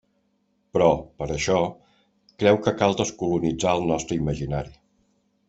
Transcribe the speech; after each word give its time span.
Però, 0.77 0.87
per 1.19 1.27
a 1.27 1.35
això, 1.35 1.57
creu 2.45 2.59
que 2.65 2.73
cal 2.81 2.97
descolonitzar 3.03 3.75
el 3.81 3.87
nostre 3.93 4.19
imaginari. 4.25 4.75